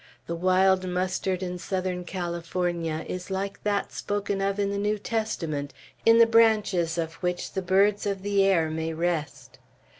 The 0.25 0.33
wild 0.35 0.89
mustard 0.89 1.43
in 1.43 1.59
Southern 1.59 2.05
California 2.05 3.05
is 3.07 3.29
like 3.29 3.61
that 3.63 3.91
spoken 3.91 4.41
of 4.41 4.57
in 4.59 4.71
the 4.71 4.79
New 4.79 4.97
Testament, 4.97 5.75
in 6.07 6.17
the 6.17 6.25
branches 6.25 6.97
of 6.97 7.13
which 7.21 7.51
the 7.53 7.61
birds 7.61 8.07
of 8.07 8.23
the 8.23 8.43
air 8.43 8.71
may 8.71 8.93
rest. 8.93 9.59